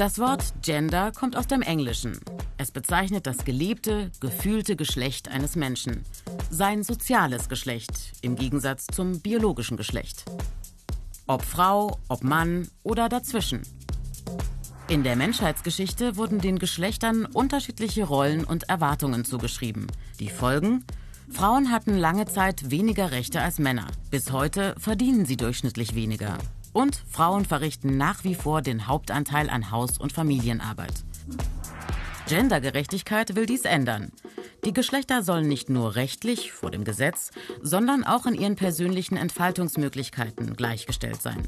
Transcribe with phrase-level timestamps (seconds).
[0.00, 2.18] Das Wort Gender kommt aus dem Englischen.
[2.56, 6.06] Es bezeichnet das gelebte, gefühlte Geschlecht eines Menschen.
[6.48, 10.24] Sein soziales Geschlecht im Gegensatz zum biologischen Geschlecht.
[11.26, 13.60] Ob Frau, ob Mann oder dazwischen.
[14.88, 19.86] In der Menschheitsgeschichte wurden den Geschlechtern unterschiedliche Rollen und Erwartungen zugeschrieben.
[20.18, 20.82] Die Folgen?
[21.30, 23.86] Frauen hatten lange Zeit weniger Rechte als Männer.
[24.10, 26.38] Bis heute verdienen sie durchschnittlich weniger.
[26.72, 31.04] Und Frauen verrichten nach wie vor den Hauptanteil an Haus- und Familienarbeit.
[32.28, 34.12] Gendergerechtigkeit will dies ändern.
[34.64, 40.54] Die Geschlechter sollen nicht nur rechtlich vor dem Gesetz, sondern auch in ihren persönlichen Entfaltungsmöglichkeiten
[40.54, 41.42] gleichgestellt sein.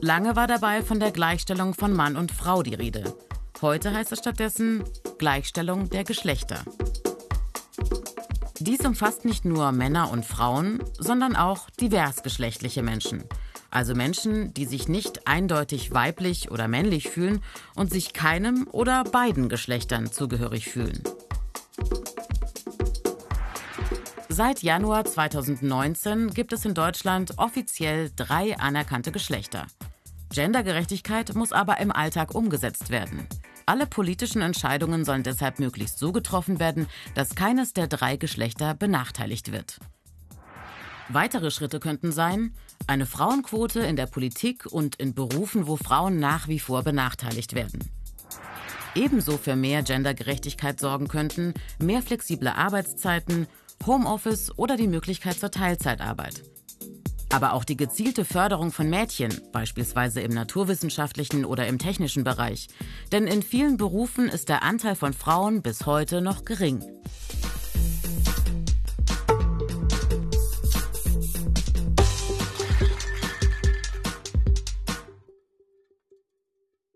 [0.00, 3.14] Lange war dabei von der Gleichstellung von Mann und Frau die Rede.
[3.60, 4.84] Heute heißt es stattdessen
[5.18, 6.64] Gleichstellung der Geschlechter.
[8.62, 13.24] Dies umfasst nicht nur Männer und Frauen, sondern auch diversgeschlechtliche Menschen.
[13.70, 17.42] Also Menschen, die sich nicht eindeutig weiblich oder männlich fühlen
[17.74, 21.02] und sich keinem oder beiden Geschlechtern zugehörig fühlen.
[24.28, 29.66] Seit Januar 2019 gibt es in Deutschland offiziell drei anerkannte Geschlechter.
[30.32, 33.26] Gendergerechtigkeit muss aber im Alltag umgesetzt werden.
[33.66, 39.52] Alle politischen Entscheidungen sollen deshalb möglichst so getroffen werden, dass keines der drei Geschlechter benachteiligt
[39.52, 39.78] wird.
[41.08, 42.54] Weitere Schritte könnten sein,
[42.86, 47.90] eine Frauenquote in der Politik und in Berufen, wo Frauen nach wie vor benachteiligt werden.
[48.94, 53.46] Ebenso für mehr Gendergerechtigkeit sorgen könnten mehr flexible Arbeitszeiten,
[53.86, 56.42] Homeoffice oder die Möglichkeit zur Teilzeitarbeit.
[57.32, 62.68] Aber auch die gezielte Förderung von Mädchen, beispielsweise im naturwissenschaftlichen oder im technischen Bereich.
[63.10, 66.84] Denn in vielen Berufen ist der Anteil von Frauen bis heute noch gering.